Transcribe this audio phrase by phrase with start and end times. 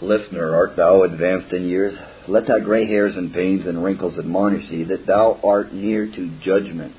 [0.00, 1.98] Listener, art thou advanced in years?
[2.28, 6.40] Let thy gray hairs and pains and wrinkles admonish thee that thou art near to
[6.40, 6.94] judgment.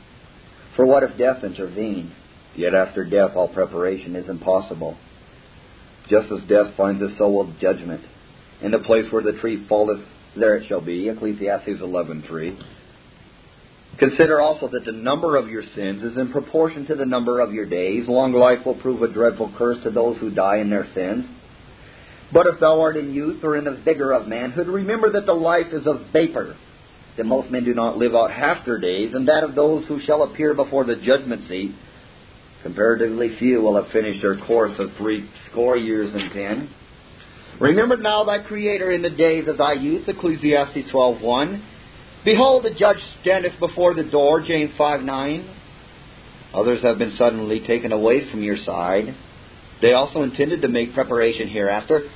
[0.75, 2.11] For what if death intervene?
[2.55, 4.97] Yet after death all preparation is impossible.
[6.09, 8.01] Just as death finds us, so will judgment.
[8.61, 10.01] In the place where the tree falleth,
[10.35, 11.07] there it shall be.
[11.07, 12.61] Ecclesiastes 11.3
[13.97, 17.53] Consider also that the number of your sins is in proportion to the number of
[17.53, 18.07] your days.
[18.07, 21.25] Long life will prove a dreadful curse to those who die in their sins.
[22.31, 25.33] But if thou art in youth or in the vigor of manhood, remember that the
[25.33, 26.55] life is a vapor,
[27.17, 29.99] that most men do not live out half their days, and that of those who
[30.01, 31.71] shall appear before the judgment seat,
[32.61, 36.69] comparatively few will have finished their course of three score years and ten.
[37.59, 41.61] Remember now thy Creator in the days of thy youth, Ecclesiastes 12.1.
[42.23, 45.55] Behold, the judge standeth before the door, James 5.9.
[46.53, 49.15] Others have been suddenly taken away from your side.
[49.81, 52.09] They also intended to make preparation hereafter,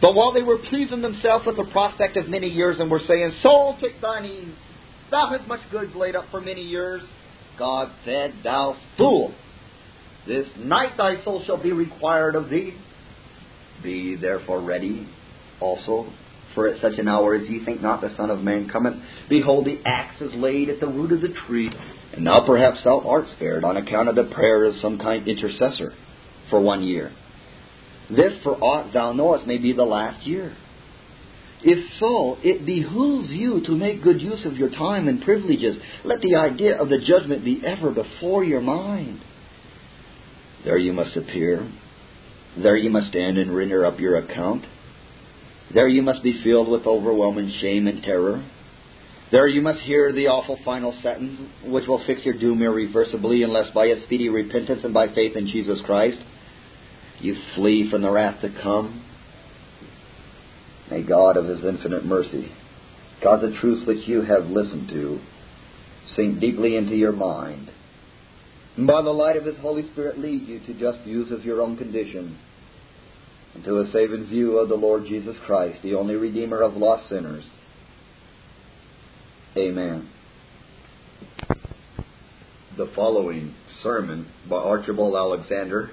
[0.00, 3.32] but while they were pleasing themselves with the prospect of many years and were saying,
[3.42, 4.54] Soul, take thine ease,
[5.10, 7.02] thou hast much goods laid up for many years,
[7.58, 9.34] God said, Thou fool,
[10.26, 12.74] this night thy soul shall be required of thee.
[13.82, 15.08] Be therefore ready
[15.60, 16.12] also,
[16.54, 18.96] for at such an hour as ye think not the Son of Man cometh.
[19.28, 21.70] Behold, the axe is laid at the root of the tree,
[22.12, 25.92] and now perhaps thou art spared on account of the prayer of some kind intercessor
[26.50, 27.12] for one year.
[28.10, 30.56] This, for aught thou knowest, may be the last year.
[31.62, 35.76] If so, it behooves you to make good use of your time and privileges.
[36.04, 39.20] Let the idea of the judgment be ever before your mind.
[40.64, 41.68] There you must appear.
[42.56, 44.64] There you must stand and render up your account.
[45.74, 48.44] There you must be filled with overwhelming shame and terror.
[49.32, 53.70] There you must hear the awful final sentence, which will fix your doom irreversibly unless
[53.74, 56.18] by a speedy repentance and by faith in Jesus Christ
[57.20, 59.02] you flee from the wrath to come.
[60.90, 62.52] May God of His infinite mercy
[63.22, 65.20] cause the truths which you have listened to
[66.14, 67.70] sink deeply into your mind,
[68.76, 71.60] and by the light of His Holy Spirit lead you to just views of your
[71.60, 72.38] own condition,
[73.54, 77.08] and to a saving view of the Lord Jesus Christ, the only Redeemer of lost
[77.08, 77.44] sinners.
[79.56, 80.10] Amen.
[82.76, 85.90] The following sermon by Archibald Alexander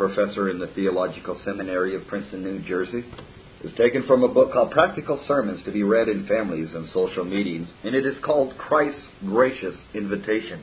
[0.00, 3.04] professor in the Theological Seminary of Princeton, New Jersey,
[3.62, 7.22] is taken from a book called Practical Sermons to be read in families and social
[7.22, 10.62] meetings, and it is called Christ's Gracious Invitation.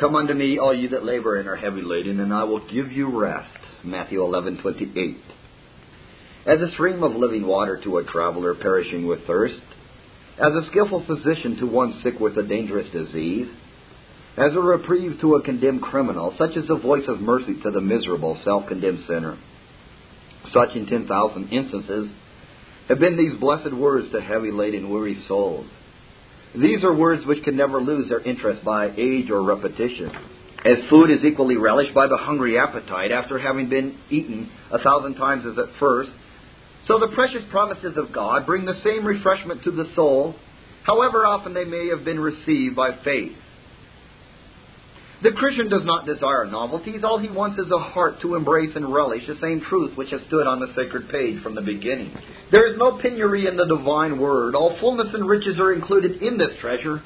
[0.00, 2.90] Come unto me, all ye that labor and are heavy laden, and I will give
[2.90, 3.58] you rest.
[3.84, 5.16] Matthew 11:28.
[6.46, 9.60] As a stream of living water to a traveler perishing with thirst,
[10.38, 13.48] as a skillful physician to one sick with a dangerous disease,
[14.36, 17.80] as a reprieve to a condemned criminal, such as a voice of mercy to the
[17.80, 19.38] miserable, self condemned sinner.
[20.52, 22.10] Such in 10,000 instances
[22.88, 25.66] have been these blessed words to heavy laden, weary souls.
[26.54, 30.10] These are words which can never lose their interest by age or repetition.
[30.64, 35.14] As food is equally relished by the hungry appetite after having been eaten a thousand
[35.14, 36.10] times as at first,
[36.86, 40.34] so the precious promises of God bring the same refreshment to the soul,
[40.84, 43.32] however often they may have been received by faith.
[45.24, 47.02] The Christian does not desire novelties.
[47.02, 50.20] All he wants is a heart to embrace and relish the same truth which has
[50.26, 52.12] stood on the sacred page from the beginning.
[52.52, 54.54] There is no penury in the divine word.
[54.54, 57.02] All fullness and riches are included in this treasure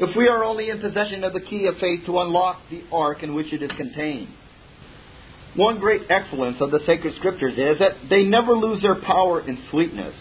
[0.00, 3.22] if we are only in possession of the key of faith to unlock the ark
[3.22, 4.28] in which it is contained.
[5.54, 9.58] One great excellence of the sacred scriptures is that they never lose their power and
[9.70, 10.16] sweetness.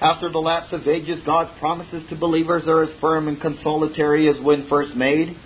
[0.00, 4.42] After the lapse of ages, God's promises to believers are as firm and consolatory as
[4.42, 5.36] when first made.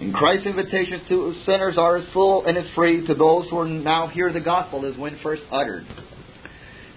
[0.00, 4.06] And Christ's invitations to sinners are as full and as free to those who now
[4.06, 5.86] hear the gospel as when first uttered.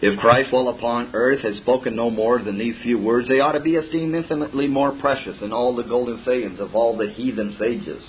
[0.02, 3.54] If Christ while upon earth has spoken no more than these few words, they ought
[3.54, 7.56] to be esteemed infinitely more precious than all the golden sayings of all the heathen
[7.60, 8.04] sages.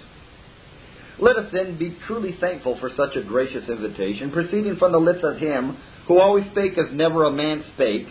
[1.19, 5.23] Let us then be truly thankful for such a gracious invitation, proceeding from the lips
[5.23, 5.77] of Him
[6.09, 8.09] who always spake as never a man spake,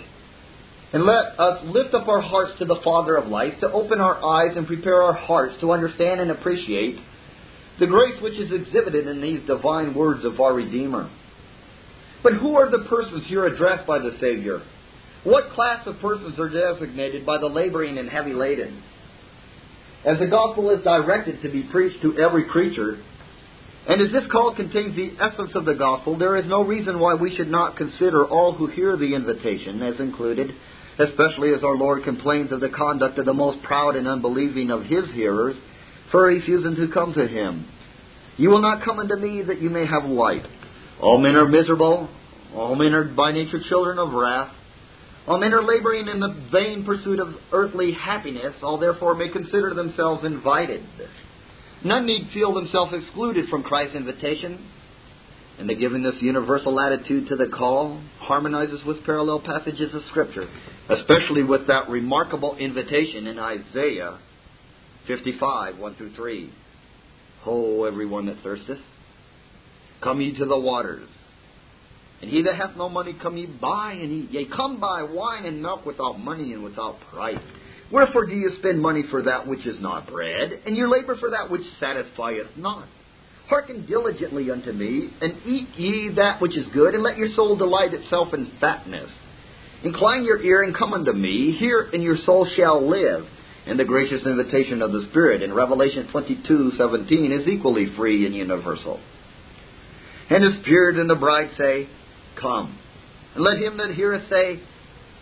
[0.94, 4.24] and let us lift up our hearts to the Father of lights, to open our
[4.24, 7.00] eyes and prepare our hearts to understand and appreciate
[7.80, 11.10] the grace which is exhibited in these divine words of our Redeemer.
[12.22, 14.62] But who are the persons here addressed by the Savior?
[15.24, 18.84] What class of persons are designated by the laboring and heavy laden?
[20.06, 23.02] As the gospel is directed to be preached to every creature,
[23.88, 27.16] and as this call contains the essence of the gospel, there is no reason why
[27.16, 30.52] we should not consider all who hear the invitation as included
[31.00, 34.84] especially as our Lord complains of the conduct of the most proud and unbelieving of
[34.84, 35.56] his hearers
[36.12, 37.68] for refusing to come to him.
[38.38, 40.46] You will not come unto me that you may have life.
[41.02, 42.10] All men are miserable.
[42.56, 44.54] All men are by nature children of wrath.
[45.28, 48.54] All men are laboring in the vain pursuit of earthly happiness.
[48.62, 50.84] All therefore may consider themselves invited.
[51.84, 54.70] None need feel themselves excluded from Christ's invitation.
[55.60, 60.48] And the giving this universal attitude to the call harmonizes with parallel passages of Scripture,
[60.90, 64.20] especially with that remarkable invitation in Isaiah
[65.08, 66.54] 55, 1 through 3.
[67.42, 68.80] Ho, everyone that thirsteth,
[70.02, 71.08] come ye to the waters.
[72.22, 74.32] And he that hath no money, come ye buy and eat.
[74.32, 77.38] Yea, come buy wine and milk without money and without price.
[77.92, 81.32] Wherefore do you spend money for that which is not bread, and you labor for
[81.32, 82.88] that which satisfieth not?
[83.48, 87.56] Hearken diligently unto me, and eat ye that which is good, and let your soul
[87.58, 89.10] delight itself in fatness.
[89.84, 93.26] Incline your ear and come unto me, hear, and your soul shall live.
[93.66, 99.00] And the gracious invitation of the Spirit in Revelation 22:17 is equally free and universal.
[100.30, 101.88] And the Spirit and the bride say,
[102.40, 102.78] Come.
[103.36, 104.62] And let him that heareth say,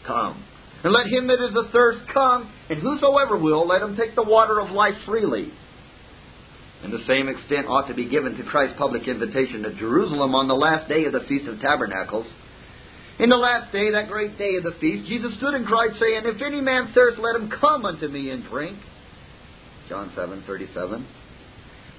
[0.06, 0.44] Come.
[0.84, 4.60] And let him that is athirst come, and whosoever will, let him take the water
[4.60, 5.52] of life freely.
[6.84, 10.48] And the same extent ought to be given to Christ's public invitation to Jerusalem on
[10.48, 12.26] the last day of the Feast of Tabernacles.
[13.20, 16.24] In the last day, that great day of the feast, Jesus stood and cried, saying,
[16.26, 18.80] If any man thirst, let him come unto me and drink.
[19.90, 21.06] John seven thirty seven.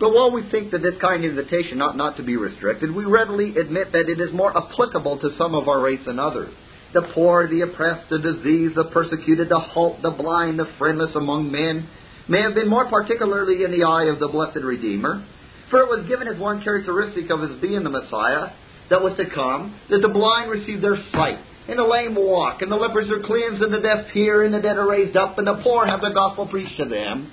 [0.01, 3.05] But while we think that this kind of invitation ought not to be restricted, we
[3.05, 6.53] readily admit that it is more applicable to some of our race than others.
[6.93, 11.53] The poor, the oppressed, the diseased, the persecuted, the halt, the blind, the friendless among
[11.53, 11.89] men
[12.29, 15.25] may have been more particularly in the eye of the blessed Redeemer,
[15.71, 18.51] for it was given as one characteristic of his being the Messiah
[18.91, 21.39] that was to come, that the blind receive their sight,
[21.69, 24.61] and the lame walk, and the lepers are cleansed, and the deaf hear, and the
[24.61, 27.33] dead are raised up, and the poor have the gospel preached to them.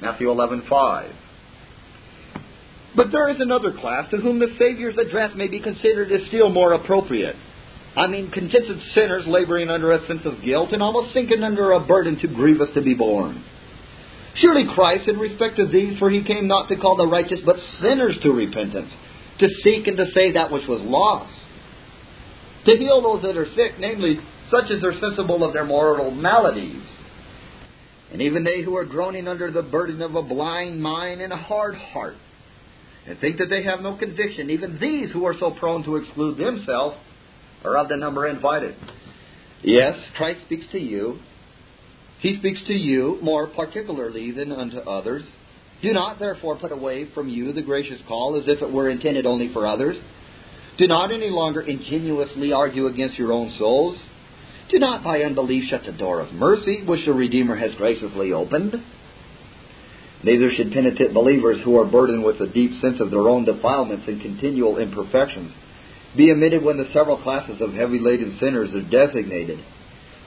[0.00, 1.12] Matthew 11:5.
[2.94, 6.50] But there is another class to whom the Savior's address may be considered as still
[6.50, 7.36] more appropriate.
[7.96, 11.80] I mean, contented sinners laboring under a sense of guilt and almost sinking under a
[11.80, 13.44] burden too grievous to be borne.
[14.36, 17.56] Surely Christ, in respect of these, for he came not to call the righteous, but
[17.80, 18.90] sinners to repentance,
[19.40, 21.34] to seek and to save that which was lost,
[22.64, 24.18] to heal those that are sick, namely,
[24.50, 26.82] such as are sensible of their mortal maladies,
[28.12, 31.36] and even they who are groaning under the burden of a blind mind and a
[31.36, 32.16] hard heart
[33.06, 36.38] and think that they have no conviction, even these who are so prone to exclude
[36.38, 36.96] themselves
[37.64, 38.76] are of the number invited.
[39.62, 41.18] Yes, Christ speaks to you.
[42.22, 45.24] He speaks to you more particularly than unto others.
[45.82, 49.26] Do not therefore put away from you the gracious call as if it were intended
[49.26, 49.96] only for others.
[50.78, 53.98] Do not any longer ingenuously argue against your own souls.
[54.70, 58.74] Do not by unbelief shut the door of mercy which the Redeemer has graciously opened.
[60.22, 64.04] Neither should penitent believers who are burdened with a deep sense of their own defilements
[64.06, 65.52] and continual imperfections
[66.16, 69.58] be omitted when the several classes of heavy laden sinners are designated.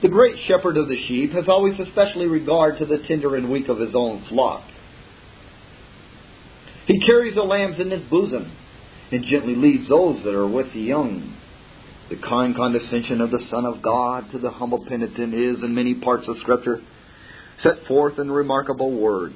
[0.02, 3.68] The great shepherd of the sheep has always especially regard to the tender and weak
[3.68, 4.62] of his own flock.
[6.86, 8.52] He carries the lambs in his bosom
[9.10, 11.34] and gently leads those that are with the young.
[12.10, 15.94] The kind condescension of the Son of God to the humble penitent is, in many
[15.94, 16.80] parts of Scripture,
[17.62, 19.34] set forth in remarkable words.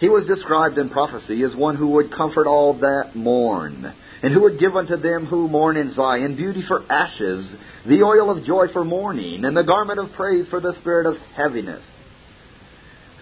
[0.00, 4.42] He was described in prophecy as one who would comfort all that mourn, and who
[4.42, 7.46] would give unto them who mourn in Zion beauty for ashes,
[7.86, 11.16] the oil of joy for mourning, and the garment of praise for the spirit of
[11.34, 11.82] heaviness.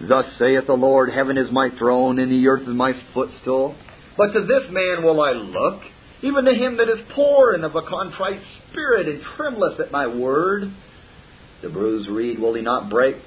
[0.01, 3.75] Thus saith the Lord, Heaven is my throne, and the earth is my footstool.
[4.17, 5.81] But to this man will I look,
[6.21, 10.07] even to him that is poor and of a contrite spirit, and trembleth at my
[10.07, 10.71] word.
[11.61, 13.17] The bruised reed will he not break,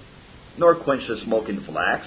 [0.59, 2.07] nor quench the smoking flax.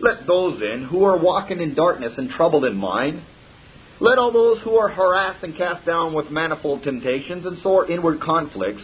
[0.00, 3.22] Let those then who are walking in darkness and troubled in mind,
[4.04, 8.20] let all those who are harassed and cast down with manifold temptations and sore inward
[8.20, 8.82] conflicts,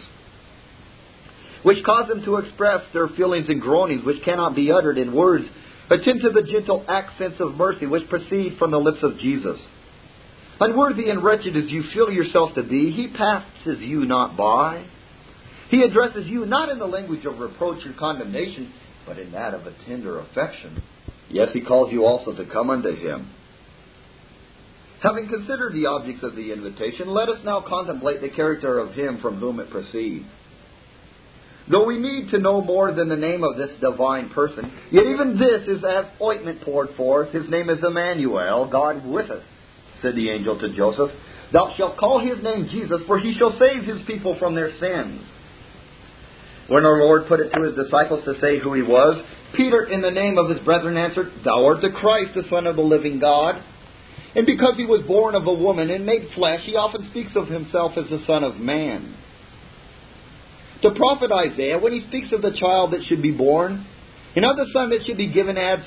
[1.61, 5.45] which cause them to express their feelings and groanings which cannot be uttered in words,
[5.91, 9.59] attend to the gentle accents of mercy which proceed from the lips of Jesus.
[10.59, 14.87] Unworthy and wretched as you feel yourself to be, he passes you not by.
[15.69, 18.73] He addresses you not in the language of reproach or condemnation,
[19.05, 20.81] but in that of a tender affection.
[21.29, 23.29] Yes, he calls you also to come unto him.
[25.01, 29.19] Having considered the objects of the invitation, let us now contemplate the character of him
[29.19, 30.25] from whom it proceeds.
[31.69, 35.39] Though we need to know more than the name of this divine person, yet even
[35.39, 37.31] this is as ointment poured forth.
[37.31, 39.43] His name is Emmanuel, God with us,
[40.01, 41.11] said the angel to Joseph.
[41.53, 45.21] Thou shalt call his name Jesus, for he shall save his people from their sins.
[46.67, 49.23] When our Lord put it to his disciples to say who he was,
[49.55, 52.75] Peter, in the name of his brethren, answered, Thou art the Christ, the Son of
[52.75, 53.61] the living God.
[54.35, 57.47] And because he was born of a woman and made flesh, he often speaks of
[57.47, 59.15] himself as the Son of Man.
[60.81, 63.85] The prophet Isaiah, when he speaks of the child that should be born,
[64.35, 65.83] and of the Son that should be given, adds,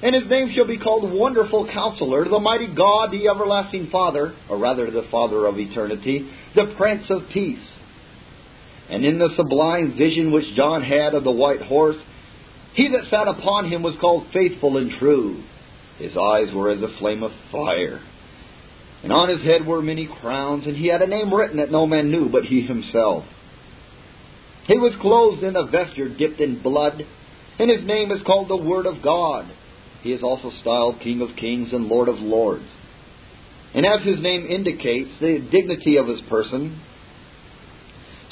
[0.00, 4.58] And his name shall be called Wonderful Counselor, the Mighty God, the Everlasting Father, or
[4.58, 7.66] rather the Father of eternity, the Prince of Peace.
[8.88, 11.98] And in the sublime vision which John had of the white horse,
[12.74, 15.42] he that sat upon him was called Faithful and True.
[15.98, 18.00] His eyes were as a flame of fire.
[19.02, 21.86] And on his head were many crowns, and he had a name written that no
[21.86, 23.24] man knew but he himself.
[24.66, 27.02] He was clothed in a vesture dipped in blood,
[27.58, 29.50] and his name is called the Word of God.
[30.02, 32.68] He is also styled King of Kings and Lord of Lords.
[33.74, 36.80] And as his name indicates the dignity of his person,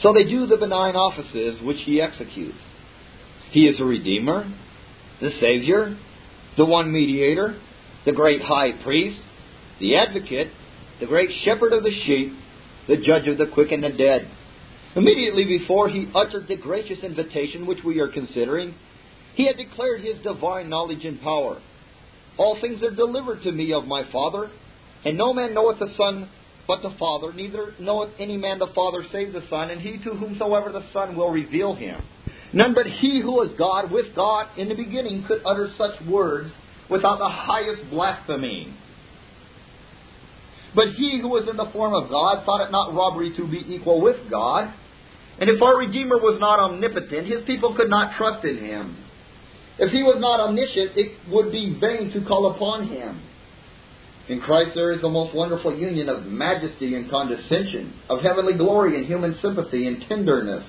[0.03, 2.59] so they do the benign offices which he executes.
[3.51, 4.53] He is a Redeemer,
[5.21, 5.97] the Savior,
[6.57, 7.59] the one mediator,
[8.05, 9.21] the great high priest,
[9.81, 10.49] the advocate,
[11.01, 12.33] the great shepherd of the sheep,
[12.89, 14.31] the judge of the quick and the dead.
[14.95, 18.75] Immediately before he uttered the gracious invitation which we are considering,
[19.35, 21.61] he had declared his divine knowledge and power.
[22.39, 24.51] All things are delivered to me of my Father,
[25.05, 26.29] and no man knoweth the Son
[26.67, 30.15] but the Father, neither knoweth any man the Father save the Son, and he to
[30.15, 32.03] whomsoever the Son will reveal him.
[32.53, 36.51] None but he who was God with God in the beginning could utter such words
[36.89, 38.73] without the highest blasphemy.
[40.75, 43.65] But he who was in the form of God thought it not robbery to be
[43.75, 44.73] equal with God.
[45.41, 48.97] And if our Redeemer was not omnipotent, his people could not trust in him.
[49.79, 53.21] If he was not omniscient, it would be vain to call upon him.
[54.29, 58.97] In Christ there is the most wonderful union of majesty and condescension, of heavenly glory
[58.97, 60.65] and human sympathy and tenderness.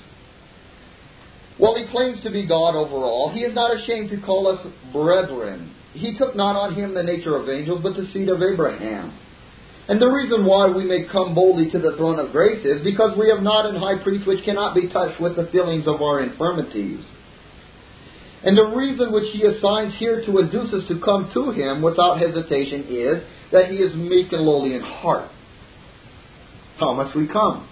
[1.58, 4.66] While he claims to be God over all, he is not ashamed to call us
[4.94, 5.74] brethren.
[5.94, 9.18] He took not on him the nature of angels, but the seed of Abraham.
[9.90, 13.18] And the reason why we may come boldly to the throne of grace is because
[13.18, 16.22] we have not an high priest which cannot be touched with the feelings of our
[16.22, 17.04] infirmities.
[18.44, 22.20] And the reason which he assigns here to induce us to come to him without
[22.20, 25.32] hesitation is that he is meek and lowly in heart.
[26.80, 27.68] How must we come?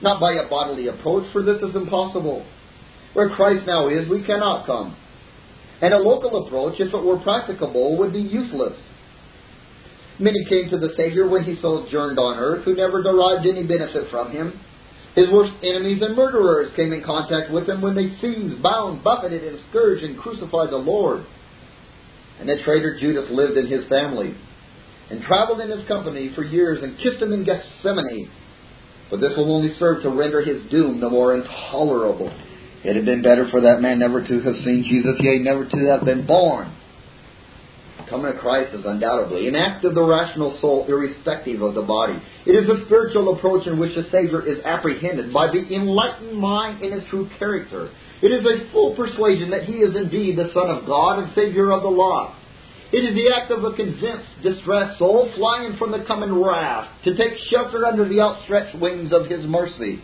[0.00, 2.46] Not by a bodily approach, for this is impossible.
[3.14, 4.96] Where Christ now is, we cannot come.
[5.80, 8.78] And a local approach, if it were practicable, would be useless.
[10.18, 14.10] Many came to the Savior when he sojourned on earth who never derived any benefit
[14.10, 14.60] from him.
[15.14, 19.42] His worst enemies and murderers came in contact with him when they seized, bound, buffeted,
[19.44, 21.26] and scourged and crucified the Lord.
[22.38, 24.34] And the traitor Judas lived in his family
[25.10, 28.30] and traveled in his company for years and kissed him in Gethsemane.
[29.10, 32.32] But this will only serve to render his doom the more intolerable.
[32.84, 35.78] It had been better for that man never to have seen Jesus, yea, never to
[35.86, 36.74] have been born.
[38.10, 42.20] Coming to Christ is undoubtedly an act of the rational soul, irrespective of the body.
[42.44, 46.82] It is a spiritual approach in which the Savior is apprehended by the enlightened mind
[46.82, 47.90] in his true character.
[48.20, 51.70] It is a full persuasion that he is indeed the Son of God and Savior
[51.70, 52.38] of the lost.
[52.92, 57.16] It is the act of a convinced, distressed soul flying from the coming wrath to
[57.16, 60.02] take shelter under the outstretched wings of his mercy.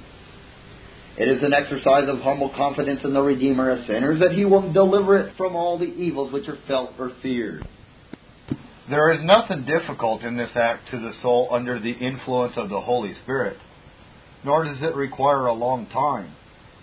[1.19, 4.73] It is an exercise of humble confidence in the Redeemer of sinners that he will
[4.73, 7.67] deliver it from all the evils which are felt or feared.
[8.89, 12.81] There is nothing difficult in this act to the soul under the influence of the
[12.81, 13.57] Holy Spirit,
[14.45, 16.31] nor does it require a long time.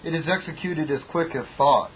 [0.04, 1.92] It is executed as quick as thought.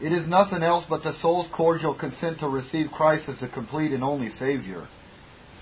[0.00, 3.90] It is nothing else but the soul's cordial consent to receive Christ as the complete
[3.90, 4.86] and only Savior.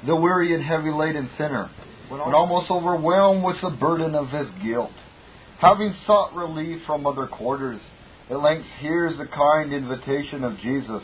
[0.07, 1.71] The weary and heavy laden sinner,
[2.11, 4.91] when almost overwhelmed with the burden of his guilt,
[5.65, 7.81] Having sought relief from other quarters,
[8.29, 11.03] at length hears the kind invitation of Jesus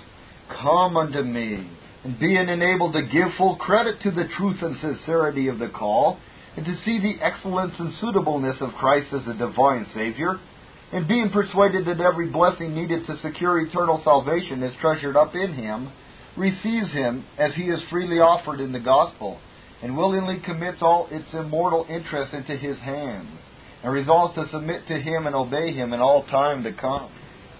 [0.50, 1.66] Come unto me.
[2.04, 6.18] And being enabled to give full credit to the truth and sincerity of the call,
[6.58, 10.38] and to see the excellence and suitableness of Christ as a divine Savior,
[10.92, 15.54] and being persuaded that every blessing needed to secure eternal salvation is treasured up in
[15.54, 15.90] Him,
[16.36, 19.40] receives Him as He is freely offered in the gospel,
[19.82, 23.38] and willingly commits all its immortal interest into His hands
[23.82, 27.10] and resolves to submit to him and obey him in all time to come.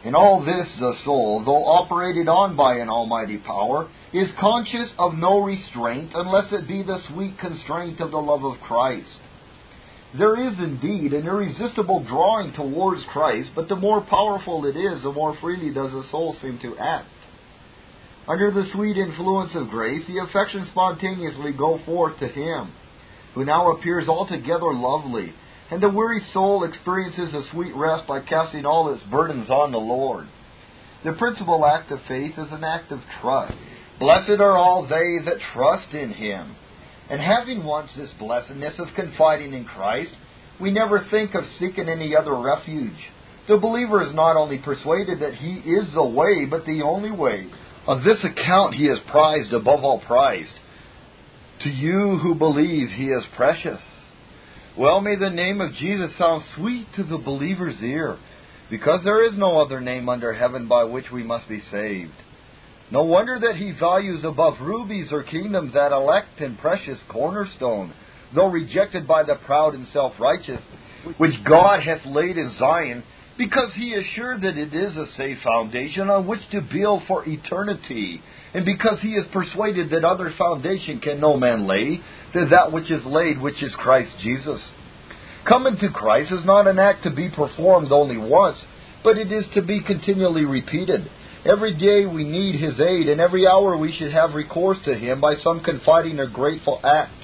[0.05, 5.15] In all this, the soul, though operated on by an almighty power, is conscious of
[5.15, 9.09] no restraint unless it be the sweet constraint of the love of Christ.
[10.19, 15.13] There is indeed an irresistible drawing towards Christ, but the more powerful it is, the
[15.13, 17.07] more freely does the soul seem to act.
[18.27, 22.73] Under the sweet influence of grace, the affections spontaneously go forth to Him,
[23.35, 25.33] who now appears altogether lovely,
[25.71, 29.79] and the weary soul experiences a sweet rest by casting all its burdens on the
[29.79, 30.27] Lord.
[31.05, 33.55] The principal act of faith is an act of trust.
[33.99, 36.57] Blessed are all they that trust in him.
[37.09, 40.13] And having once this blessedness of confiding in Christ,
[40.61, 42.93] we never think of seeking any other refuge.
[43.49, 47.47] The believer is not only persuaded that he is the way, but the only way.
[47.87, 50.55] On this account he is prized above all prized.
[51.63, 53.81] To you who believe, he is precious.
[54.79, 58.19] Well, may the name of Jesus sound sweet to the believer's ear,
[58.71, 62.13] because there is no other name under heaven by which we must be saved.
[62.93, 67.93] No wonder that he values above rubies or kingdoms that elect and precious cornerstone,
[68.35, 70.63] though rejected by the proud and self righteous,
[71.19, 73.03] which God hath laid in Zion,
[73.37, 77.29] because he is sure that it is a safe foundation on which to build for
[77.29, 78.21] eternity,
[78.55, 82.01] and because he is persuaded that other foundation can no man lay
[82.35, 84.61] than that which is laid, which is Christ Jesus.
[85.49, 88.59] Coming to Christ is not an act to be performed only once,
[89.03, 91.09] but it is to be continually repeated
[91.45, 95.23] Every day we need His aid, and every hour we should have recourse to Him
[95.23, 97.15] by some confiding or grateful act.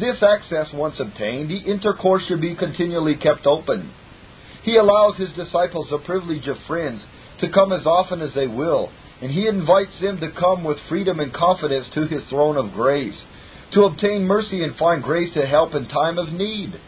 [0.00, 3.92] This access once obtained, the intercourse should be continually kept open.
[4.62, 7.02] He allows His disciples the privilege of friends
[7.40, 8.90] to come as often as they will,
[9.20, 13.20] and He invites them to come with freedom and confidence to His throne of grace,
[13.72, 16.78] to obtain mercy and find grace to help in time of need.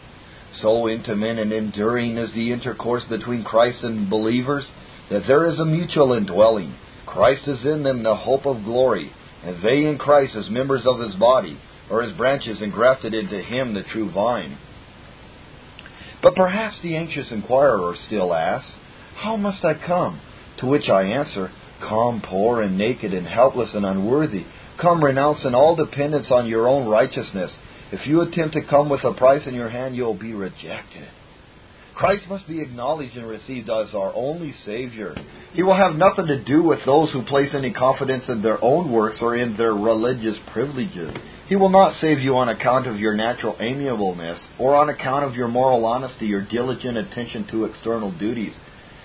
[0.61, 4.65] So intimate and enduring is the intercourse between Christ and believers
[5.09, 6.75] that there is a mutual indwelling.
[7.05, 9.11] Christ is in them the hope of glory,
[9.43, 11.57] and they in Christ as members of his body,
[11.89, 14.57] or as branches engrafted into him, the true vine.
[16.21, 18.71] But perhaps the anxious inquirer still asks,
[19.15, 20.19] How must I come?
[20.59, 24.43] To which I answer, Come poor and naked and helpless and unworthy.
[24.81, 27.51] Come renouncing all dependence on your own righteousness.
[27.91, 31.07] If you attempt to come with a price in your hand, you'll be rejected.
[31.95, 35.15] Christ must be acknowledged and received as our only Savior.
[35.53, 38.89] He will have nothing to do with those who place any confidence in their own
[38.89, 41.13] works or in their religious privileges.
[41.49, 45.35] He will not save you on account of your natural amiableness or on account of
[45.35, 48.53] your moral honesty or diligent attention to external duties.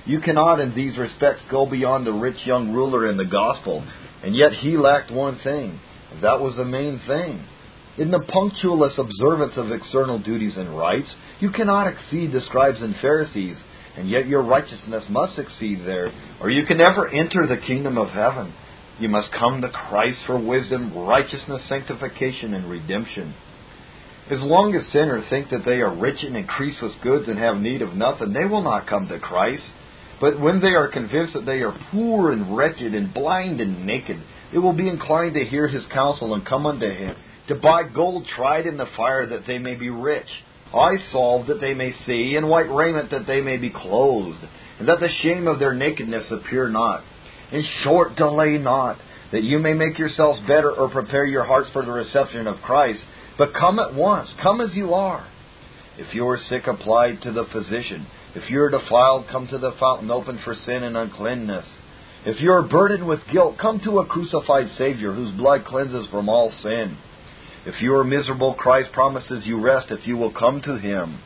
[0.06, 3.84] You cannot, in these respects, go beyond the rich young ruler in the gospel,
[4.24, 5.78] and yet he lacked one thing.
[6.22, 7.44] That was the main thing.
[7.98, 11.10] In the punctualist observance of external duties and rites,
[11.40, 13.56] you cannot exceed the scribes and Pharisees,
[13.96, 16.10] and yet your righteousness must exceed there,
[16.40, 18.54] or you can never enter the kingdom of heaven.
[18.98, 23.34] You must come to Christ for wisdom, righteousness, sanctification, and redemption.
[24.30, 27.58] As long as sinners think that they are rich and increased with goods and have
[27.58, 29.64] need of nothing, they will not come to Christ.
[30.20, 34.20] But when they are convinced that they are poor and wretched and blind and naked,
[34.52, 37.16] they will be inclined to hear his counsel and come unto him
[37.48, 40.28] to buy gold tried in the fire that they may be rich,
[40.74, 44.38] eyes salved that they may see, and white raiment that they may be clothed,
[44.78, 47.02] and that the shame of their nakedness appear not.
[47.52, 48.98] In short, delay not,
[49.32, 53.00] that you may make yourselves better or prepare your hearts for the reception of Christ,
[53.36, 55.26] but come at once, come as you are.
[55.98, 58.06] If you are sick, apply to the physician.
[58.34, 61.66] If you are defiled, come to the fountain open for sin and uncleanness.
[62.26, 66.28] If you are burdened with guilt, come to a crucified Savior whose blood cleanses from
[66.28, 66.96] all sin.
[67.66, 71.18] If you are miserable, Christ promises you rest if you will come to Him.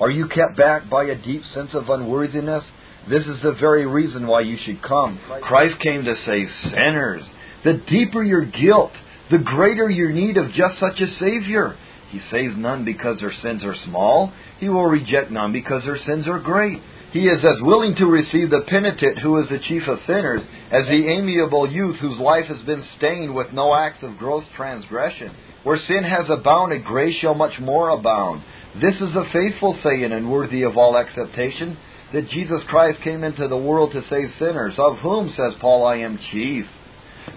[0.00, 2.64] Are you kept back by a deep sense of unworthiness?
[3.08, 5.18] This is the very reason why you should come.
[5.42, 7.22] Christ came to save sinners.
[7.64, 8.92] The deeper your guilt,
[9.30, 11.76] the greater your need of just such a Savior.
[12.10, 14.32] He saves none because their sins are small.
[14.58, 16.80] He will reject none because their sins are great.
[17.12, 20.86] He is as willing to receive the penitent who is the chief of sinners as
[20.86, 25.32] the amiable youth whose life has been stained with no acts of gross transgression.
[25.64, 28.42] Where sin has abounded, grace shall much more abound.
[28.80, 31.76] This is a faithful saying and worthy of all acceptation
[32.12, 35.96] that Jesus Christ came into the world to save sinners, of whom, says Paul, I
[35.96, 36.64] am chief.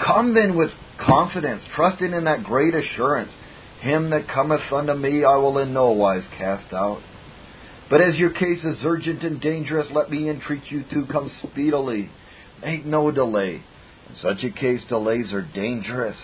[0.04, 3.32] Come then with confidence, trusting in that great assurance
[3.84, 7.02] Him that cometh unto me I will in no wise cast out.
[7.90, 12.10] But as your case is urgent and dangerous, let me entreat you to come speedily.
[12.62, 13.62] Make no delay.
[14.10, 16.16] In such a case, delays are dangerous.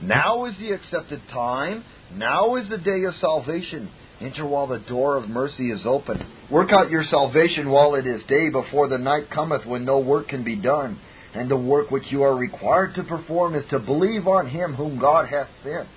[0.00, 1.84] Now is the accepted time.
[2.14, 3.90] Now is the day of salvation.
[4.20, 6.24] Enter while the door of mercy is open.
[6.52, 10.28] Work out your salvation while it is day, before the night cometh when no work
[10.28, 11.00] can be done.
[11.34, 15.00] And the work which you are required to perform is to believe on him whom
[15.00, 15.88] God hath sent.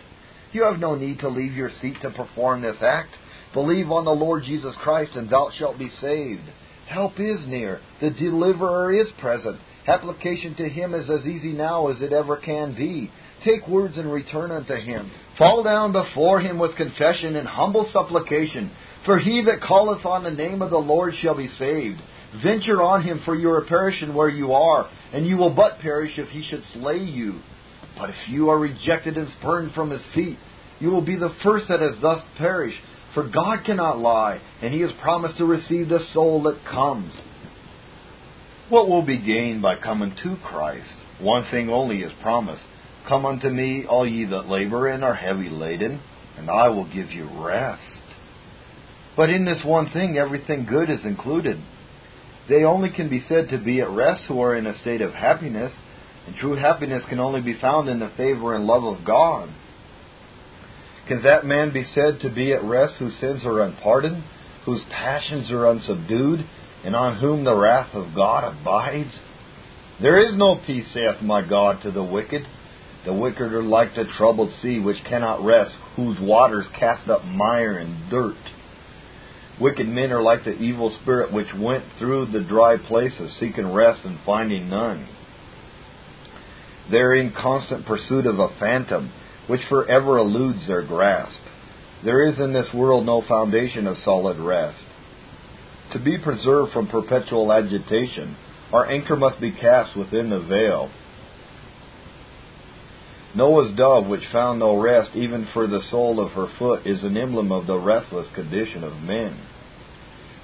[0.54, 3.12] You have no need to leave your seat to perform this act.
[3.54, 6.44] Believe on the Lord Jesus Christ, and thou shalt be saved.
[6.88, 7.80] Help is near.
[8.02, 9.60] The deliverer is present.
[9.88, 13.10] Application to him is as easy now as it ever can be.
[13.46, 15.10] Take words and return unto him.
[15.38, 18.72] Fall down before him with confession and humble supplication.
[19.06, 22.00] For he that calleth on the name of the Lord shall be saved.
[22.44, 26.12] Venture on him, for you are perishing where you are, and you will but perish
[26.18, 27.40] if he should slay you.
[28.02, 30.40] But if you are rejected and spurned from his feet,
[30.80, 32.80] you will be the first that has thus perished.
[33.14, 37.14] For God cannot lie, and he has promised to receive the soul that comes.
[38.70, 40.90] What will be gained by coming to Christ?
[41.20, 42.64] One thing only is promised
[43.08, 46.02] Come unto me, all ye that labor and are heavy laden,
[46.38, 47.82] and I will give you rest.
[49.16, 51.62] But in this one thing, everything good is included.
[52.50, 55.14] They only can be said to be at rest who are in a state of
[55.14, 55.74] happiness,
[56.28, 59.50] and true happiness can only be found in the favor and love of God.
[61.08, 64.24] Can that man be said to be at rest whose sins are unpardoned,
[64.66, 66.46] whose passions are unsubdued,
[66.86, 69.14] and on whom the wrath of God abides?
[70.02, 72.46] There is no peace, saith my God, to the wicked.
[73.06, 77.78] The wicked are like the troubled sea, which cannot rest, whose waters cast up mire
[77.78, 78.38] and dirt.
[79.60, 84.02] Wicked men are like the evil spirit which went through the dry places, seeking rest
[84.06, 85.08] and finding none.
[86.90, 89.12] They are in constant pursuit of a phantom,
[89.48, 91.40] which forever eludes their grasp.
[92.04, 94.80] There is in this world no foundation of solid rest.
[95.94, 98.36] To be preserved from perpetual agitation,
[98.74, 100.90] our anchor must be cast within the veil.
[103.36, 107.18] Noah's dove, which found no rest even for the sole of her foot, is an
[107.18, 109.38] emblem of the restless condition of men.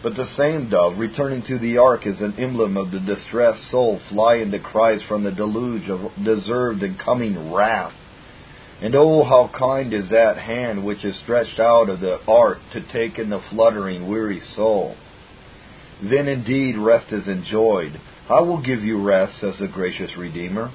[0.03, 3.99] But the same dove, returning to the ark, is an emblem of the distressed soul
[4.09, 7.93] flying to Christ from the deluge of deserved and coming wrath.
[8.79, 12.81] And oh, how kind is that hand which is stretched out of the ark to
[12.93, 14.95] take in the fluttering, weary soul.
[16.01, 17.99] Then indeed rest is enjoyed.
[18.29, 20.71] I will give you rest, says the gracious Redeemer.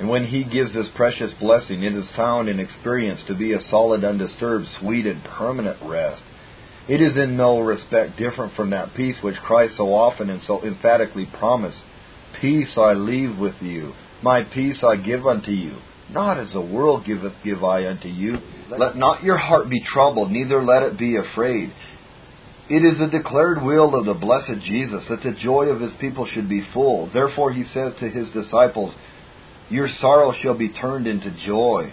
[0.00, 3.60] And when He gives this precious blessing, it is found in experience to be a
[3.70, 6.22] solid, undisturbed, sweet, and permanent rest.
[6.88, 10.62] It is in no respect different from that peace which Christ so often and so
[10.64, 11.78] emphatically promised.
[12.40, 15.76] Peace I leave with you, my peace I give unto you.
[16.10, 18.38] Not as the world giveth, give I unto you.
[18.76, 21.72] Let not your heart be troubled, neither let it be afraid.
[22.68, 26.26] It is the declared will of the blessed Jesus that the joy of his people
[26.32, 27.10] should be full.
[27.12, 28.94] Therefore he says to his disciples,
[29.70, 31.92] your sorrow shall be turned into joy.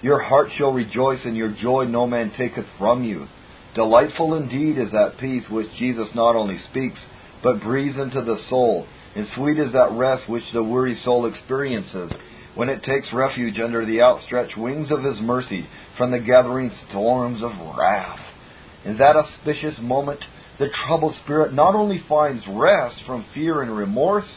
[0.00, 3.26] Your heart shall rejoice, and your joy no man taketh from you.
[3.74, 7.00] Delightful indeed is that peace which Jesus not only speaks,
[7.42, 12.12] but breathes into the soul, and sweet is that rest which the weary soul experiences
[12.54, 15.66] when it takes refuge under the outstretched wings of His mercy
[15.98, 18.20] from the gathering storms of wrath.
[18.84, 20.20] In that auspicious moment,
[20.58, 24.30] the troubled spirit not only finds rest from fear and remorse,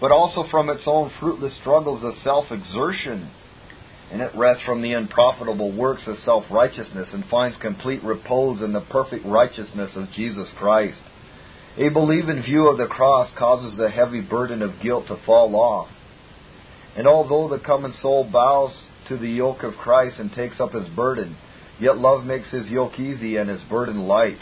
[0.00, 3.30] but also from its own fruitless struggles of self exertion.
[4.12, 8.72] And it rests from the unprofitable works of self righteousness and finds complete repose in
[8.72, 11.00] the perfect righteousness of Jesus Christ.
[11.76, 15.88] A believing view of the cross causes the heavy burden of guilt to fall off.
[16.96, 18.72] And although the common soul bows
[19.08, 21.36] to the yoke of Christ and takes up his burden,
[21.80, 24.38] yet love makes his yoke easy and his burden light.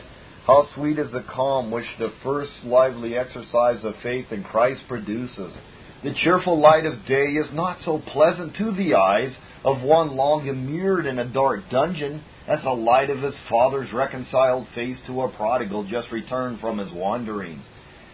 [0.46, 5.52] How sweet is the calm which the first lively exercise of faith in Christ produces.
[6.02, 10.48] The cheerful light of day is not so pleasant to the eyes of one long
[10.48, 15.28] immured in a dark dungeon as the light of his Father's reconciled face to a
[15.28, 17.62] prodigal just returned from his wanderings.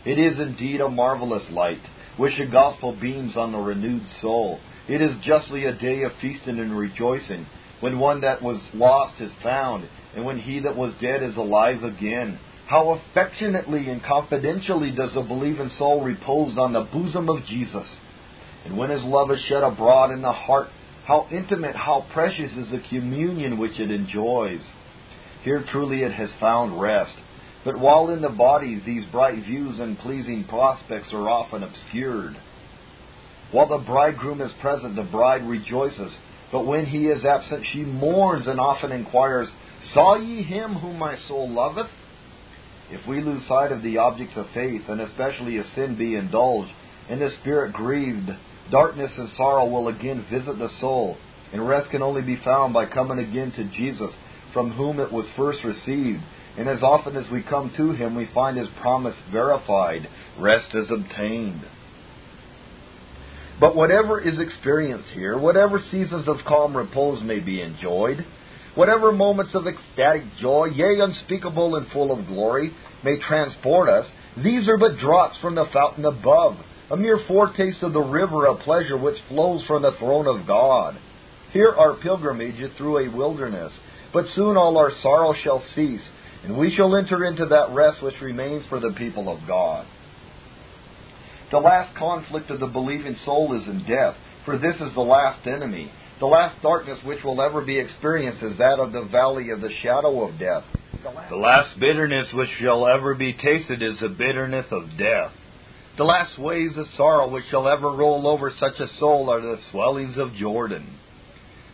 [0.04, 1.80] It is indeed a marvelous light,
[2.18, 4.60] which the gospel beams on the renewed soul.
[4.86, 7.46] It is justly a day of feasting and rejoicing,
[7.80, 11.82] when one that was lost is found, and when he that was dead is alive
[11.82, 12.38] again.
[12.68, 17.86] How affectionately and confidentially does a believing soul repose on the bosom of Jesus.
[18.66, 20.68] And when his love is shed abroad in the heart,
[21.06, 24.60] how intimate, how precious is the communion which it enjoys.
[25.44, 27.14] Here truly it has found rest.
[27.64, 32.36] But while in the body these bright views and pleasing prospects are often obscured.
[33.50, 36.12] While the bridegroom is present, the bride rejoices,
[36.52, 39.48] but when he is absent, she mourns and often inquires,
[39.94, 41.88] Saw ye him whom my soul loveth?
[42.90, 46.72] If we lose sight of the objects of faith, and especially if sin be indulged,
[47.08, 48.30] and the spirit grieved,
[48.70, 51.16] darkness and sorrow will again visit the soul,
[51.52, 54.10] and rest can only be found by coming again to Jesus,
[54.52, 56.22] from whom it was first received.
[56.56, 60.90] And as often as we come to him, we find his promise verified rest is
[60.90, 61.64] obtained.
[63.60, 68.24] But whatever is experienced here, whatever seasons of calm repose may be enjoyed,
[68.74, 72.72] Whatever moments of ecstatic joy, yea, unspeakable and full of glory,
[73.04, 74.06] may transport us,
[74.42, 76.56] these are but drops from the fountain above,
[76.90, 80.96] a mere foretaste of the river of pleasure which flows from the throne of God.
[81.52, 83.72] Here our pilgrimage is through a wilderness,
[84.12, 86.02] but soon all our sorrow shall cease,
[86.44, 89.86] and we shall enter into that rest which remains for the people of God.
[91.50, 95.46] The last conflict of the believing soul is in death, for this is the last
[95.46, 95.90] enemy.
[96.20, 99.70] The last darkness which will ever be experienced is that of the valley of the
[99.82, 100.64] shadow of death.
[101.30, 105.30] The last bitterness which shall ever be tasted is the bitterness of death.
[105.96, 109.58] The last waves of sorrow which shall ever roll over such a soul are the
[109.70, 110.98] swellings of Jordan.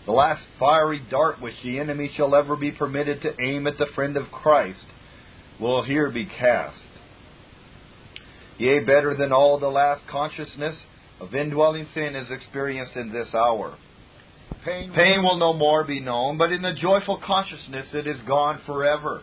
[0.05, 3.87] The last fiery dart which the enemy shall ever be permitted to aim at the
[3.95, 4.85] friend of Christ
[5.59, 6.77] will here be cast.
[8.59, 10.77] Yea, better than all the last consciousness
[11.21, 13.77] of indwelling sin is experienced in this hour.
[14.65, 18.61] Pain, Pain will no more be known, but in the joyful consciousness it is gone
[18.65, 19.21] forever.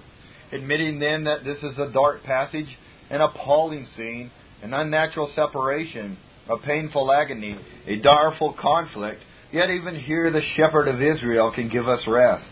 [0.52, 2.68] Admitting then that this is a dark passage,
[3.10, 4.30] an appalling scene,
[4.62, 11.02] an unnatural separation, a painful agony, a direful conflict, yet even here the shepherd of
[11.02, 12.50] Israel can give us rest.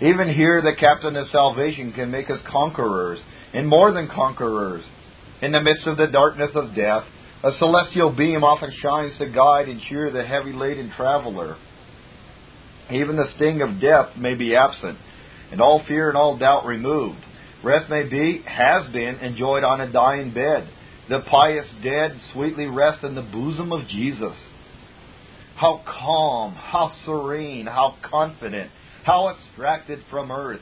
[0.00, 3.18] Even here the captain of salvation can make us conquerors,
[3.52, 4.84] and more than conquerors.
[5.42, 7.04] In the midst of the darkness of death,
[7.42, 11.56] a celestial beam often shines to guide and cheer the heavy laden traveler.
[12.90, 14.98] Even the sting of death may be absent,
[15.50, 17.24] and all fear and all doubt removed.
[17.62, 20.68] Rest may be, has been, enjoyed on a dying bed.
[21.08, 24.34] The pious dead sweetly rest in the bosom of Jesus.
[25.56, 28.70] How calm, how serene, how confident,
[29.04, 30.60] how abstracted from earth,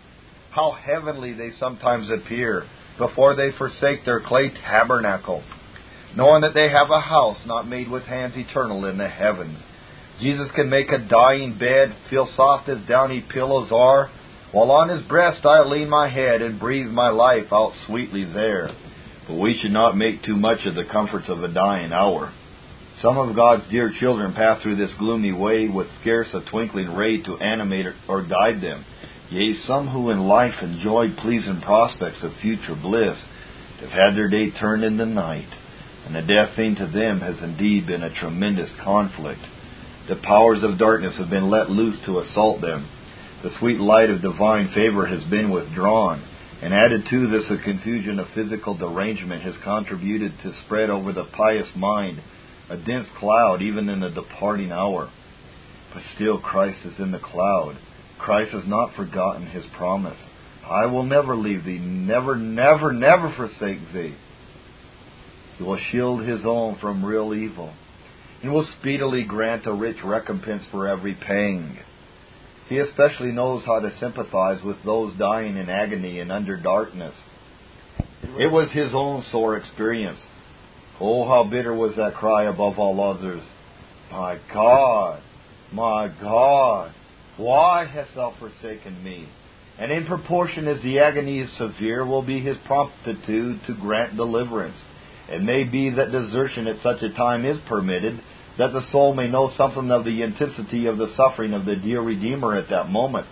[0.51, 5.45] how heavenly they sometimes appear before they forsake their clay tabernacle,
[6.17, 9.59] knowing that they have a house not made with hands eternal in the heavens.
[10.21, 14.11] Jesus can make a dying bed feel soft as downy pillows are,
[14.53, 18.71] while on his breast I lean my head and breathe my life out sweetly there.
[19.29, 22.33] But we should not make too much of the comforts of a dying hour.
[23.03, 27.21] Some of God's dear children pass through this gloomy way with scarce a twinkling ray
[27.23, 28.87] to animate or guide them.
[29.29, 33.19] Yea, some who in life enjoyed pleasing prospects of future bliss
[33.81, 35.49] have had their day turned into night,
[36.07, 39.43] and the death thing to them has indeed been a tremendous conflict.
[40.09, 42.89] The powers of darkness have been let loose to assault them.
[43.43, 46.23] The sweet light of divine favor has been withdrawn,
[46.63, 51.25] and added to this a confusion of physical derangement has contributed to spread over the
[51.25, 52.23] pious mind
[52.69, 55.11] a dense cloud even in the departing hour.
[55.93, 57.79] But still Christ is in the cloud
[58.19, 60.17] Christ has not forgotten his promise.
[60.69, 64.17] I will never leave thee, never, never, never forsake thee.
[65.59, 67.73] He will shield his own from real evil,
[68.43, 71.79] and will speedily grant a rich recompense for every pang.
[72.69, 77.15] He especially knows how to sympathize with those dying in agony and under darkness.
[78.39, 80.19] It was his own sore experience.
[81.01, 83.43] Oh, how bitter was that cry above all others.
[84.11, 85.23] My God,
[85.73, 86.93] my God,
[87.37, 89.29] why hast thou forsaken me?
[89.79, 94.77] And in proportion as the agony is severe, will be his promptitude to grant deliverance.
[95.29, 98.21] It may be that desertion at such a time is permitted,
[98.59, 102.01] that the soul may know something of the intensity of the suffering of the dear
[102.01, 103.27] Redeemer at that moment.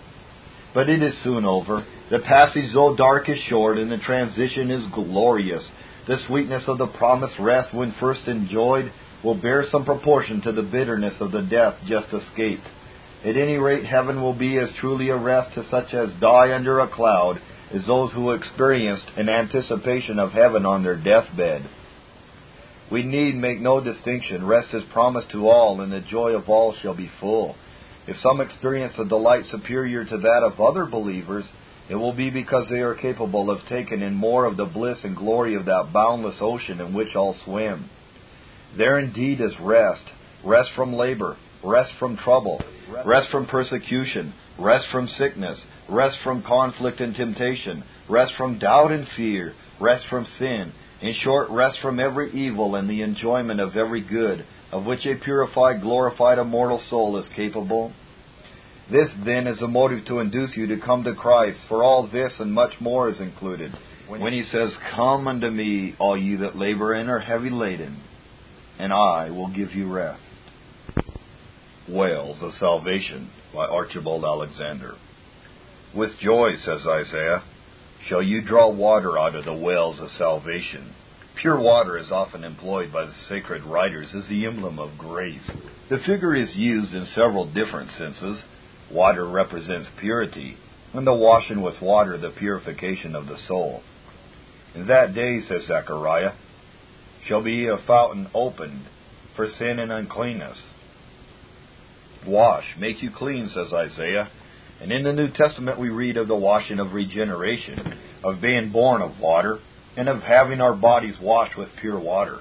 [0.73, 1.85] But it is soon over.
[2.11, 5.63] The passage, though dark, is short, and the transition is glorious.
[6.07, 8.91] The sweetness of the promised rest, when first enjoyed,
[9.23, 12.67] will bear some proportion to the bitterness of the death just escaped.
[13.23, 16.79] At any rate, heaven will be as truly a rest to such as die under
[16.79, 17.41] a cloud
[17.73, 21.67] as those who experienced an anticipation of heaven on their deathbed.
[22.91, 24.45] We need make no distinction.
[24.45, 27.55] Rest is promised to all, and the joy of all shall be full.
[28.07, 31.45] If some experience a delight superior to that of other believers,
[31.89, 35.15] it will be because they are capable of taking in more of the bliss and
[35.15, 37.89] glory of that boundless ocean in which all swim.
[38.77, 40.03] There indeed is rest,
[40.43, 42.61] rest from labor, rest from trouble,
[43.05, 49.07] rest from persecution, rest from sickness, rest from conflict and temptation, rest from doubt and
[49.15, 54.01] fear, rest from sin, in short, rest from every evil and the enjoyment of every
[54.01, 57.91] good, of which a purified, glorified, immortal soul is capable.
[58.91, 62.33] This, then, is a motive to induce you to come to Christ, for all this
[62.39, 63.73] and much more is included.
[64.07, 67.99] When he says, Come unto me, all ye that labor and are heavy laden,
[68.77, 70.21] and I will give you rest.
[71.89, 74.93] Wells of Salvation by Archibald Alexander.
[75.95, 77.43] With joy, says Isaiah,
[78.07, 80.93] shall you draw water out of the wells of salvation.
[81.41, 85.49] Pure water is often employed by the sacred writers as the emblem of grace.
[85.89, 88.41] The figure is used in several different senses.
[88.91, 90.57] Water represents purity,
[90.93, 93.81] and the washing with water the purification of the soul.
[94.73, 96.33] In that day, says Zechariah,
[97.27, 98.85] shall be a fountain opened
[99.35, 100.57] for sin and uncleanness
[102.25, 104.29] Wash, make you clean, says Isaiah.
[104.81, 109.01] And in the New Testament, we read of the washing of regeneration, of being born
[109.01, 109.59] of water,
[109.97, 112.39] and of having our bodies washed with pure water.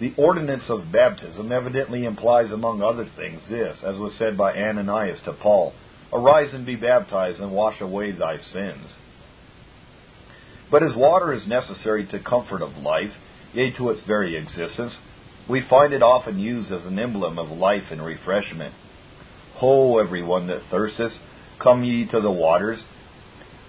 [0.00, 5.20] The ordinance of baptism evidently implies, among other things, this, as was said by Ananias
[5.24, 5.74] to Paul
[6.12, 8.86] Arise and be baptized, and wash away thy sins.
[10.70, 13.12] But as water is necessary to comfort of life,
[13.52, 14.92] yea, to its very existence,
[15.48, 18.74] we find it often used as an emblem of life and refreshment.
[19.56, 21.12] Ho, every one that thirsteth,
[21.62, 22.78] come ye to the waters.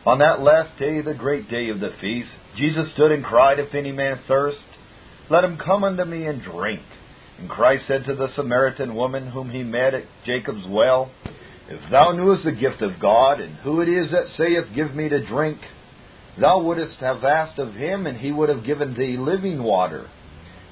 [0.05, 3.73] On that last day, the great day of the feast, Jesus stood and cried, If
[3.73, 4.57] any man thirst,
[5.29, 6.81] let him come unto me and drink.
[7.39, 11.11] And Christ said to the Samaritan woman whom he met at Jacob's well,
[11.67, 15.09] If thou knewest the gift of God, and who it is that saith, Give me
[15.09, 15.59] to drink,
[16.39, 20.07] thou wouldst have asked of him, and he would have given thee living water.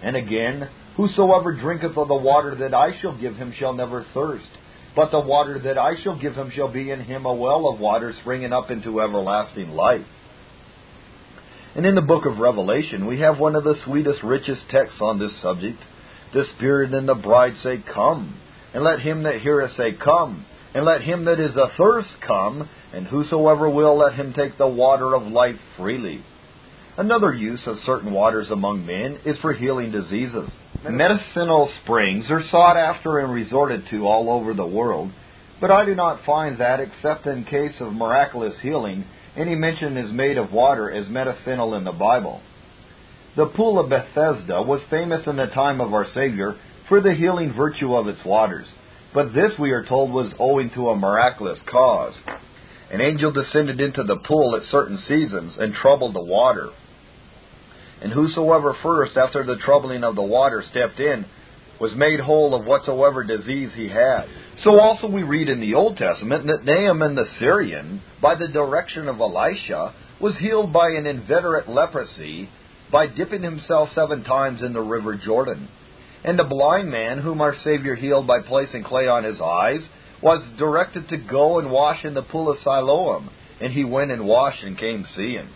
[0.01, 4.47] And again, Whosoever drinketh of the water that I shall give him shall never thirst.
[4.95, 7.79] But the water that I shall give him shall be in him a well of
[7.79, 10.05] water springing up into everlasting life.
[11.75, 15.19] And in the book of Revelation, we have one of the sweetest, richest texts on
[15.19, 15.79] this subject.
[16.33, 18.39] The Spirit and the bride say, Come.
[18.73, 20.45] And let him that heareth say, Come.
[20.73, 22.69] And let him that is athirst come.
[22.93, 26.23] And whosoever will, let him take the water of life freely.
[26.97, 30.49] Another use of certain waters among men is for healing diseases.
[30.89, 35.11] Medicinal springs are sought after and resorted to all over the world,
[35.59, 39.03] but I do not find that, except in case of miraculous healing,
[39.35, 42.41] any mention is made of water as medicinal in the Bible.
[43.35, 46.55] The pool of Bethesda was famous in the time of our Savior
[46.87, 48.67] for the healing virtue of its waters,
[49.11, 52.13] but this, we are told, was owing to a miraculous cause.
[52.91, 56.69] An angel descended into the pool at certain seasons and troubled the water.
[58.01, 61.25] And whosoever first, after the troubling of the water, stepped in,
[61.79, 64.25] was made whole of whatsoever disease he had.
[64.63, 69.07] So also we read in the Old Testament that Naaman the Syrian, by the direction
[69.07, 72.49] of Elisha, was healed by an inveterate leprosy
[72.91, 75.67] by dipping himself seven times in the river Jordan.
[76.23, 79.81] And the blind man, whom our Savior healed by placing clay on his eyes,
[80.21, 83.29] was directed to go and wash in the pool of Siloam.
[83.61, 85.49] And he went and washed and came seeing.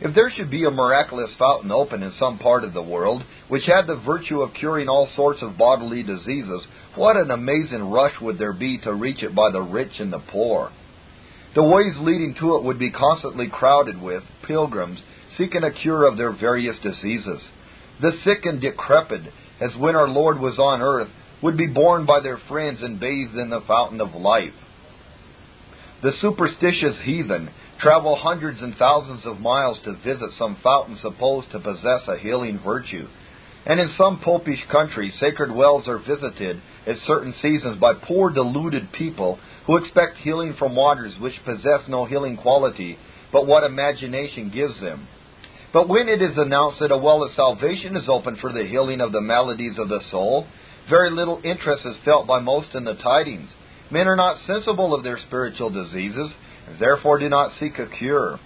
[0.00, 3.64] If there should be a miraculous fountain open in some part of the world, which
[3.66, 6.62] had the virtue of curing all sorts of bodily diseases,
[6.96, 10.18] what an amazing rush would there be to reach it by the rich and the
[10.18, 10.70] poor!
[11.54, 14.98] The ways leading to it would be constantly crowded with pilgrims
[15.38, 17.40] seeking a cure of their various diseases.
[18.00, 19.22] The sick and decrepit,
[19.60, 21.08] as when our Lord was on earth,
[21.42, 24.54] would be borne by their friends and bathed in the fountain of life.
[26.02, 27.50] The superstitious heathen
[27.84, 32.58] travel hundreds and thousands of miles to visit some fountain supposed to possess a healing
[32.64, 33.06] virtue.
[33.66, 38.90] And in some popish countries, sacred wells are visited at certain seasons by poor deluded
[38.92, 42.96] people who expect healing from waters which possess no healing quality,
[43.30, 45.06] but what imagination gives them.
[45.74, 49.02] But when it is announced that a well of salvation is opened for the healing
[49.02, 50.46] of the maladies of the soul,
[50.88, 53.48] very little interest is felt by most in the tidings.
[53.90, 56.30] Men are not sensible of their spiritual diseases,
[56.78, 58.38] therefore do not seek a cure.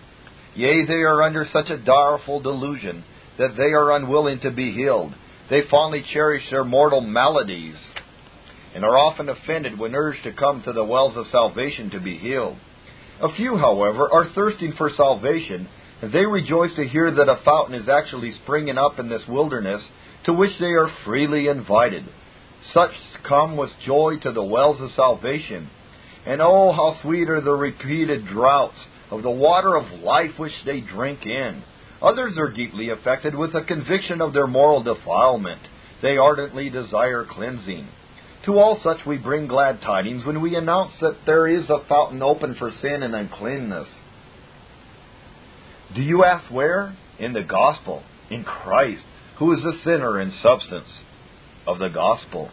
[0.55, 3.05] Yea, they are under such a direful delusion
[3.39, 5.15] that they are unwilling to be healed.
[5.51, 7.77] They fondly cherish their mortal maladies,
[8.75, 12.19] and are often offended when urged to come to the wells of salvation to be
[12.19, 12.59] healed.
[13.21, 15.69] A few, however, are thirsting for salvation,
[16.03, 19.83] and they rejoice to hear that a fountain is actually springing up in this wilderness
[20.25, 22.05] to which they are freely invited.
[22.75, 22.91] Such
[23.27, 25.71] come with joy to the wells of salvation,
[26.27, 28.77] and oh, how sweet are the repeated draughts
[29.11, 31.63] of the water of life which they drink in.
[32.01, 35.63] Others are deeply affected with a conviction of their moral defilement.
[36.03, 37.89] They ardently desire cleansing.
[38.45, 42.23] To all such we bring glad tidings when we announce that there is a fountain
[42.23, 43.89] open for sin and uncleanness.
[45.95, 46.97] Do you ask where?
[47.19, 49.03] In the gospel, in Christ,
[49.39, 50.89] who is the sinner and substance
[51.67, 52.51] of the gospel.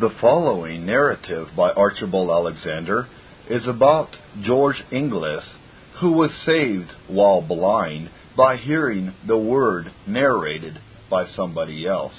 [0.00, 3.06] The following narrative by Archibald Alexander
[3.50, 4.08] is about
[4.40, 5.44] George Inglis,
[6.00, 12.14] who was saved while blind by hearing the word narrated by somebody else.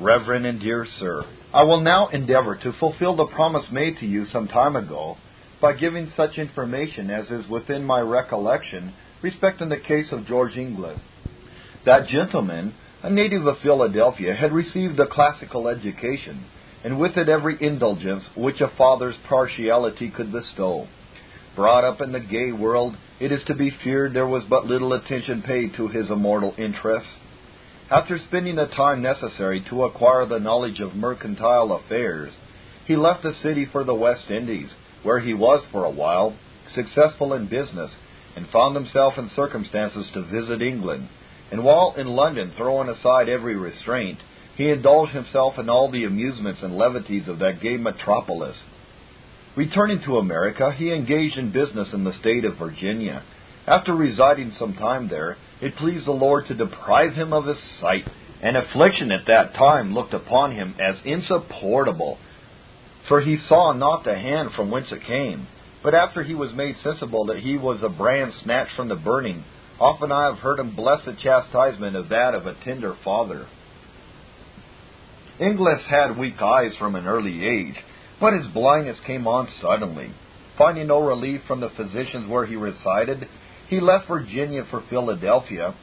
[0.00, 4.24] Reverend and dear sir, I will now endeavor to fulfill the promise made to you
[4.32, 5.18] some time ago
[5.60, 11.00] by giving such information as is within my recollection respecting the case of George Inglis.
[11.84, 12.72] That gentleman
[13.02, 16.44] a native of Philadelphia, had received a classical education,
[16.82, 20.86] and with it every indulgence which a father's partiality could bestow.
[21.54, 24.92] Brought up in the gay world, it is to be feared there was but little
[24.92, 27.10] attention paid to his immortal interests.
[27.90, 32.32] After spending the time necessary to acquire the knowledge of mercantile affairs,
[32.86, 34.70] he left the city for the West Indies,
[35.02, 36.34] where he was for a while
[36.74, 37.90] successful in business,
[38.36, 41.08] and found himself in circumstances to visit England.
[41.50, 44.18] And while in London, throwing aside every restraint,
[44.56, 48.56] he indulged himself in all the amusements and levities of that gay metropolis.
[49.56, 53.22] Returning to America, he engaged in business in the state of Virginia.
[53.66, 58.08] After residing some time there, it pleased the Lord to deprive him of his sight.
[58.42, 62.18] An affliction at that time looked upon him as insupportable,
[63.08, 65.48] for he saw not the hand from whence it came.
[65.82, 69.44] But after he was made sensible that he was a brand snatched from the burning,
[69.80, 73.46] often I have heard him bless the chastisement of that of a tender father.
[75.40, 77.76] Inglis had weak eyes from an early age,
[78.20, 80.12] but his blindness came on suddenly.
[80.56, 83.28] Finding no relief from the physicians where he resided,
[83.68, 85.74] he left Virginia for Philadelphia,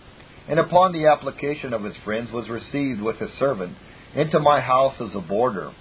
[0.49, 3.75] and upon the application of his friends was received with a servant
[4.13, 5.71] into my house as a boarder.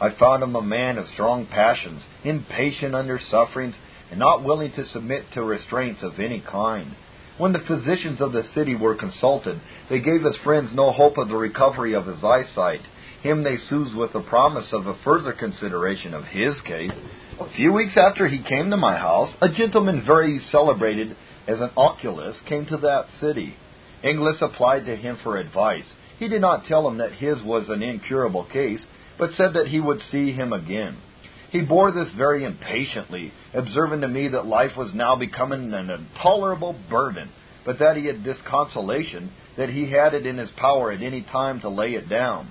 [0.00, 3.74] I found him a man of strong passions, impatient under sufferings,
[4.12, 6.94] and not willing to submit to restraints of any kind.
[7.38, 9.58] When the physicians of the city were consulted,
[9.88, 12.82] they gave his friends no hope of the recovery of his eyesight.
[13.22, 16.92] Him they soothed with the promise of a further consideration of his case.
[17.40, 21.16] A few weeks after he came to my house, a gentleman very celebrated
[21.48, 23.56] as an oculist came to that city.
[24.04, 25.86] Inglis applied to him for advice.
[26.18, 28.84] He did not tell him that his was an incurable case,
[29.18, 30.98] but said that he would see him again.
[31.52, 36.74] He bore this very impatiently, observing to me that life was now becoming an intolerable
[36.88, 37.28] burden,
[37.66, 41.20] but that he had this consolation, that he had it in his power at any
[41.20, 42.50] time to lay it down.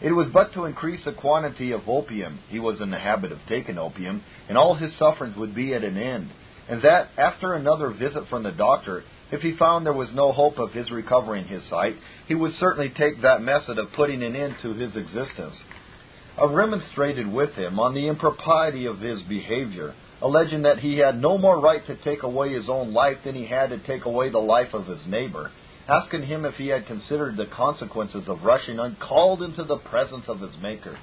[0.00, 3.38] It was but to increase the quantity of opium he was in the habit of
[3.48, 6.28] taking opium, and all his sufferings would be at an end,
[6.68, 10.58] and that, after another visit from the doctor, if he found there was no hope
[10.58, 11.94] of his recovering his sight,
[12.26, 15.54] he would certainly take that method of putting an end to his existence.
[16.38, 21.36] I remonstrated with him on the impropriety of his behavior, alleging that he had no
[21.36, 24.38] more right to take away his own life than he had to take away the
[24.38, 25.50] life of his neighbor,
[25.86, 30.40] asking him if he had considered the consequences of rushing uncalled into the presence of
[30.40, 30.96] his Maker.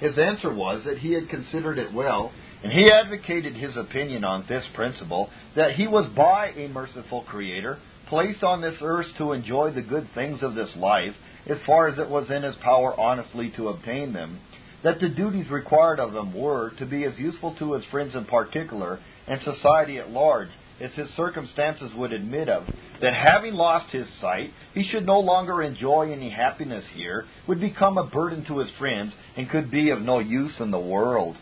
[0.00, 4.46] His answer was that he had considered it well, and he advocated his opinion on
[4.48, 9.70] this principle that he was by a merciful Creator placed on this earth to enjoy
[9.70, 11.14] the good things of this life
[11.46, 14.38] as far as it was in his power honestly to obtain them
[14.84, 18.24] that the duties required of him were to be as useful to his friends in
[18.24, 20.48] particular and society at large
[20.80, 22.64] as his circumstances would admit of,
[23.00, 27.98] that having lost his sight, he should no longer enjoy any happiness here, would become
[27.98, 31.36] a burden to his friends, and could be of no use in the world.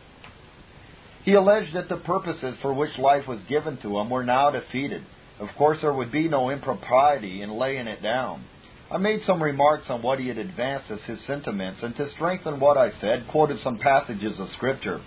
[1.25, 5.03] He alleged that the purposes for which life was given to him were now defeated.
[5.39, 8.45] Of course, there would be no impropriety in laying it down.
[8.93, 12.59] I made some remarks on what he had advanced as his sentiments, and to strengthen
[12.59, 15.01] what I said, quoted some passages of Scripture.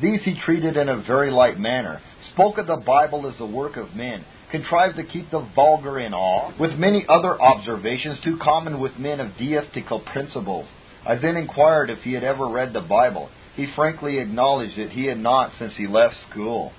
[0.00, 2.00] These he treated in a very light manner,
[2.32, 6.14] spoke of the Bible as the work of men, contrived to keep the vulgar in
[6.14, 10.66] awe, with many other observations too common with men of deistical principles.
[11.04, 13.30] I then inquired if he had ever read the Bible.
[13.56, 16.72] He frankly acknowledged that he had not since he left school.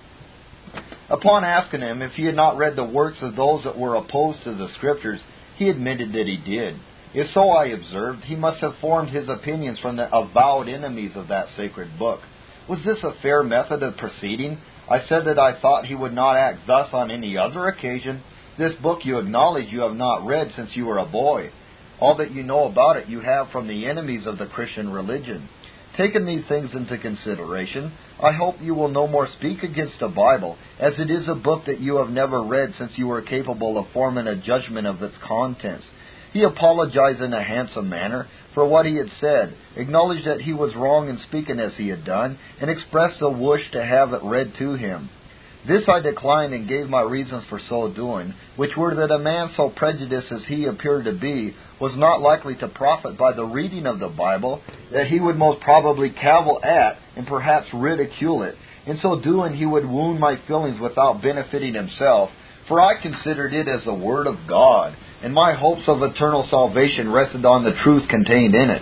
[1.09, 4.43] Upon asking him if he had not read the works of those that were opposed
[4.45, 5.19] to the Scriptures,
[5.59, 6.79] he admitted that he did.
[7.13, 11.27] If so, I observed, he must have formed his opinions from the avowed enemies of
[11.27, 12.21] that sacred book.
[12.69, 14.57] Was this a fair method of proceeding?
[14.89, 18.23] I said that I thought he would not act thus on any other occasion.
[18.57, 21.51] This book you acknowledge you have not read since you were a boy.
[21.99, 25.49] All that you know about it you have from the enemies of the Christian religion.
[25.97, 30.57] Taking these things into consideration, I hope you will no more speak against the Bible,
[30.79, 33.87] as it is a book that you have never read since you were capable of
[33.93, 35.85] forming a judgment of its contents.
[36.31, 40.75] He apologized in a handsome manner for what he had said, acknowledged that he was
[40.75, 44.53] wrong in speaking as he had done, and expressed a wish to have it read
[44.59, 45.09] to him.
[45.67, 49.51] This I declined and gave my reasons for so doing, which were that a man
[49.57, 53.85] so prejudiced as he appeared to be was not likely to profit by the reading
[53.85, 54.61] of the Bible,
[54.93, 58.55] that he would most probably cavil at and perhaps ridicule it.
[58.85, 62.29] In so doing, he would wound my feelings without benefiting himself,
[62.69, 67.11] for I considered it as the Word of God, and my hopes of eternal salvation
[67.11, 68.81] rested on the truth contained in it.